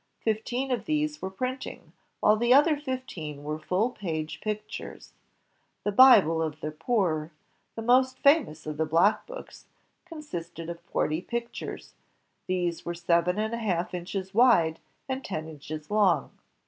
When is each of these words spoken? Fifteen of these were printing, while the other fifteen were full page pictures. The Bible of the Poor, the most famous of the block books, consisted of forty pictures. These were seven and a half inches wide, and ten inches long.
Fifteen 0.23 0.71
of 0.71 0.85
these 0.85 1.21
were 1.21 1.29
printing, 1.29 1.93
while 2.21 2.35
the 2.35 2.51
other 2.51 2.75
fifteen 2.75 3.43
were 3.43 3.59
full 3.59 3.91
page 3.91 4.41
pictures. 4.41 5.13
The 5.83 5.91
Bible 5.91 6.41
of 6.41 6.59
the 6.59 6.71
Poor, 6.71 7.29
the 7.75 7.83
most 7.83 8.17
famous 8.17 8.65
of 8.65 8.77
the 8.77 8.85
block 8.87 9.27
books, 9.27 9.65
consisted 10.07 10.71
of 10.71 10.79
forty 10.79 11.21
pictures. 11.21 11.93
These 12.47 12.83
were 12.83 12.95
seven 12.95 13.37
and 13.37 13.53
a 13.53 13.57
half 13.59 13.93
inches 13.93 14.33
wide, 14.33 14.79
and 15.07 15.23
ten 15.23 15.47
inches 15.47 15.91
long. 15.91 16.31